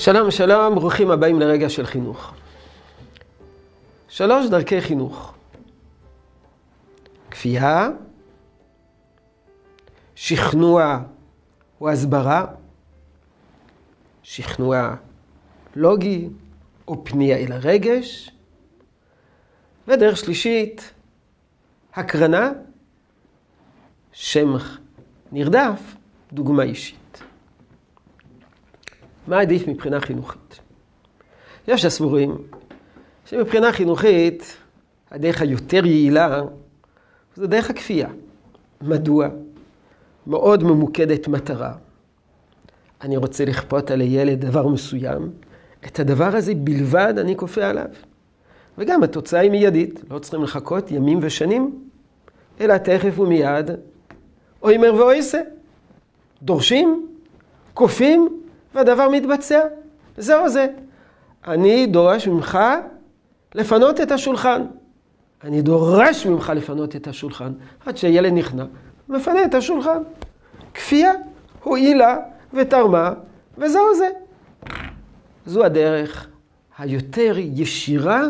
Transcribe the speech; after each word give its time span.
שלום, 0.00 0.30
שלום, 0.30 0.74
ברוכים 0.74 1.10
הבאים 1.10 1.40
לרגע 1.40 1.68
של 1.68 1.86
חינוך. 1.86 2.34
שלוש 4.08 4.46
דרכי 4.46 4.80
חינוך. 4.80 5.34
כפייה, 7.30 7.88
שכנוע 10.14 10.98
או 11.80 11.90
הסברה, 11.90 12.46
שכנוע 14.22 14.94
לוגי 15.76 16.28
או 16.88 17.04
פנייה 17.04 17.36
אל 17.36 17.52
הרגש, 17.52 18.30
ודרך 19.88 20.16
שלישית, 20.16 20.92
הקרנה, 21.94 22.50
שם 24.12 24.56
נרדף, 25.32 25.80
דוגמה 26.32 26.62
אישית. 26.62 27.22
מה 29.28 29.40
עדיף 29.40 29.68
מבחינה 29.68 30.00
חינוכית? 30.00 30.60
יש 31.68 31.84
הסבורים 31.84 32.36
שמבחינה 33.24 33.72
חינוכית 33.72 34.56
הדרך 35.10 35.42
היותר 35.42 35.86
יעילה 35.86 36.42
זה 37.36 37.46
דרך 37.46 37.70
הכפייה. 37.70 38.08
מדוע? 38.82 39.28
מאוד 40.26 40.64
ממוקדת 40.64 41.28
מטרה. 41.28 41.72
אני 43.02 43.16
רוצה 43.16 43.44
לכפות 43.44 43.90
על 43.90 44.00
הילד 44.00 44.40
דבר 44.40 44.68
מסוים, 44.68 45.30
את 45.86 46.00
הדבר 46.00 46.36
הזה 46.36 46.54
בלבד 46.54 47.14
אני 47.18 47.36
כופה 47.36 47.64
עליו. 47.64 47.88
וגם 48.78 49.02
התוצאה 49.02 49.40
היא 49.40 49.50
מיידית, 49.50 50.00
לא 50.10 50.18
צריכים 50.18 50.42
לחכות 50.42 50.90
ימים 50.90 51.18
ושנים, 51.22 51.88
אלא 52.60 52.78
תכף 52.78 53.18
ומיד, 53.18 53.70
אוי 54.62 54.78
מר 54.78 54.94
ואוי 54.94 55.22
שא. 55.22 55.40
דורשים, 56.42 57.08
כופים, 57.74 58.37
והדבר 58.78 59.08
מתבצע. 59.08 59.60
זהו 60.16 60.48
זה. 60.48 60.66
אני 61.46 61.86
דורש 61.86 62.28
ממך 62.28 62.58
לפנות 63.54 64.00
את 64.00 64.12
השולחן. 64.12 64.62
אני 65.44 65.62
דורש 65.62 66.26
ממך 66.26 66.52
לפנות 66.56 66.96
את 66.96 67.06
השולחן. 67.06 67.52
עד 67.86 67.96
שהילד 67.96 68.32
נכנע, 68.32 68.64
מפנה 69.08 69.44
את 69.44 69.54
השולחן. 69.54 70.02
כפייה 70.74 71.12
הועילה 71.62 72.16
ותרמה, 72.54 73.12
וזהו 73.58 73.94
זה. 73.94 74.08
זו 75.46 75.64
הדרך 75.64 76.28
היותר 76.78 77.34
ישירה 77.38 78.22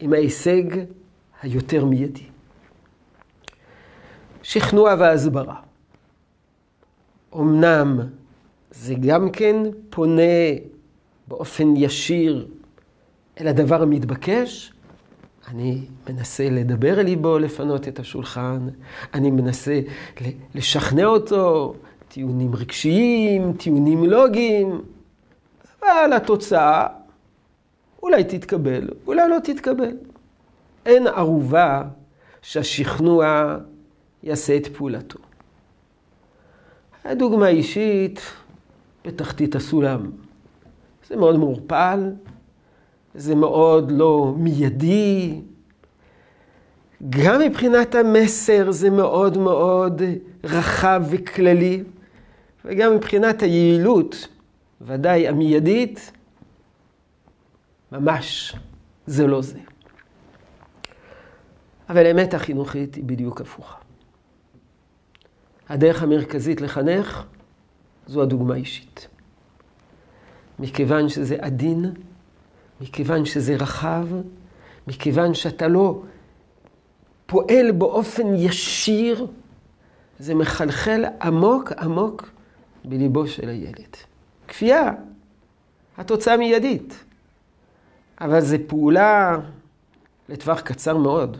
עם 0.00 0.12
ההישג 0.12 0.64
היותר 1.42 1.84
מיידי. 1.84 2.26
שכנוע 4.42 4.94
והסברה. 4.98 5.56
אמנם 7.34 8.00
זה 8.74 8.94
גם 8.94 9.30
כן 9.30 9.56
פונה 9.90 10.22
באופן 11.28 11.76
ישיר 11.76 12.48
אל 13.40 13.48
הדבר 13.48 13.82
המתבקש. 13.82 14.72
אני 15.48 15.80
מנסה 16.10 16.50
לדבר 16.50 17.00
אל 17.00 17.04
ליבו, 17.04 17.38
לפנות 17.38 17.88
את 17.88 17.98
השולחן, 17.98 18.68
אני 19.14 19.30
מנסה 19.30 19.80
לשכנע 20.54 21.04
אותו, 21.04 21.74
טיעונים 22.08 22.54
רגשיים, 22.54 23.52
טיעונים 23.52 24.04
לוגיים, 24.04 24.82
אבל 25.82 26.12
התוצאה 26.16 26.86
אולי 28.02 28.24
תתקבל, 28.24 28.88
אולי 29.06 29.28
לא 29.28 29.38
תתקבל. 29.44 29.96
אין 30.86 31.06
ערובה 31.06 31.82
שהשכנוע 32.42 33.56
יעשה 34.22 34.56
את 34.56 34.66
פעולתו. 34.66 35.18
הדוגמה 37.04 37.48
אישית, 37.48 38.20
בתחתית 39.04 39.54
הסולם. 39.54 40.10
זה 41.08 41.16
מאוד 41.16 41.36
מעורפל, 41.36 42.10
זה 43.14 43.34
מאוד 43.34 43.90
לא 43.90 44.34
מיידי. 44.36 45.40
גם 47.10 47.40
מבחינת 47.40 47.94
המסר 47.94 48.70
זה 48.70 48.90
מאוד 48.90 49.38
מאוד 49.38 50.02
רחב 50.44 51.02
וכללי, 51.10 51.82
וגם 52.64 52.94
מבחינת 52.94 53.42
היעילות, 53.42 54.28
ודאי 54.80 55.28
המיידית, 55.28 56.12
ממש 57.92 58.56
זה 59.06 59.26
לא 59.26 59.42
זה. 59.42 59.58
אבל 61.88 62.06
האמת 62.06 62.34
החינוכית 62.34 62.94
היא 62.94 63.04
בדיוק 63.04 63.40
הפוכה. 63.40 63.76
הדרך 65.68 66.02
המרכזית 66.02 66.60
לחנך 66.60 67.24
זו 68.06 68.22
הדוגמה 68.22 68.54
האישית. 68.54 69.08
מכיוון 70.58 71.08
שזה 71.08 71.36
עדין, 71.40 71.92
מכיוון 72.80 73.24
שזה 73.24 73.56
רחב, 73.56 74.06
מכיוון 74.86 75.34
שאתה 75.34 75.68
לא 75.68 76.02
פועל 77.26 77.72
באופן 77.72 78.34
ישיר, 78.34 79.26
זה 80.18 80.34
מחלחל 80.34 81.04
עמוק 81.22 81.72
עמוק 81.72 82.30
בליבו 82.84 83.26
של 83.26 83.48
הילד. 83.48 83.96
כפייה, 84.48 84.92
התוצאה 85.98 86.36
מיידית, 86.36 87.04
אבל 88.20 88.40
זו 88.40 88.56
פעולה 88.66 89.38
לטווח 90.28 90.60
קצר 90.60 90.96
מאוד. 90.96 91.36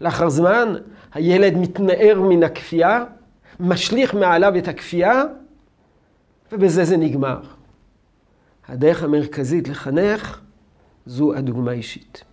לאחר 0.00 0.28
זמן 0.28 0.74
הילד 1.14 1.56
מתנער 1.56 2.20
מן 2.20 2.42
הכפייה, 2.42 3.04
משליך 3.60 4.14
מעליו 4.14 4.58
את 4.58 4.68
הכפייה, 4.68 5.22
ובזה 6.52 6.84
זה 6.84 6.96
נגמר. 6.96 7.40
הדרך 8.68 9.02
המרכזית 9.02 9.68
לחנך 9.68 10.40
זו 11.06 11.34
הדוגמה 11.34 11.70
האישית. 11.70 12.24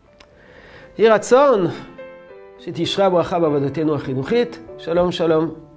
יהי 0.97 1.09
רצון 1.09 1.67
שתשרה 2.59 3.09
ברכה 3.09 3.39
בעבודתנו 3.39 3.95
החינוכית. 3.95 4.59
שלום 4.77 5.11
שלום. 5.11 5.68